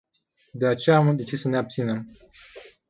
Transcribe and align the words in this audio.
De 0.53 0.65
aceea, 0.67 0.97
am 0.97 1.15
decis 1.15 1.39
să 1.39 1.47
ne 1.47 1.57
abținem. 1.57 2.17